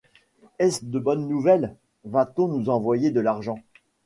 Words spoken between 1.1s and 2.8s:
nouvelles? va-t-on nous